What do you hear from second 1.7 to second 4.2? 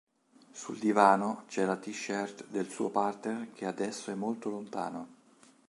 t-shirt del suo partner che adesso è